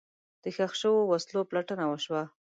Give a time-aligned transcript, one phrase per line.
[0.43, 2.23] د ښخ شوو وسلو پلټنه وشوه.